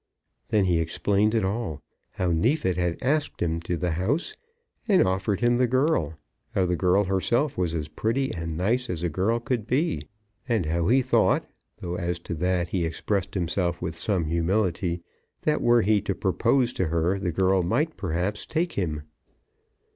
Then 0.47 0.65
he 0.65 0.79
explained 0.79 1.35
it 1.35 1.45
all; 1.45 1.83
how 2.13 2.31
Neefit 2.31 2.75
had 2.75 2.97
asked 3.03 3.39
him 3.39 3.59
to 3.59 3.77
the 3.77 3.91
house, 3.91 4.35
and 4.87 5.03
offered 5.07 5.41
him 5.41 5.57
the 5.57 5.67
girl; 5.67 6.17
how 6.55 6.65
the 6.65 6.75
girl 6.75 7.03
herself 7.03 7.55
was 7.55 7.75
as 7.75 7.87
pretty 7.87 8.33
and 8.33 8.57
nice 8.57 8.89
as 8.89 9.03
a 9.03 9.09
girl 9.09 9.39
could 9.39 9.67
be; 9.67 10.07
and 10.49 10.65
how 10.65 10.87
he 10.87 11.03
thought, 11.03 11.45
though 11.81 11.97
as 11.97 12.17
to 12.21 12.33
that 12.33 12.69
he 12.69 12.83
expressed 12.83 13.35
himself 13.35 13.79
with 13.79 13.95
some 13.95 14.25
humility, 14.25 15.03
that, 15.43 15.61
were 15.61 15.83
he 15.83 16.01
to 16.01 16.15
propose 16.15 16.73
to 16.73 16.87
her, 16.87 17.19
the 17.19 17.31
girl 17.31 17.61
might 17.61 17.95
perhaps 17.95 18.47
take 18.47 18.71
him. 18.73 19.03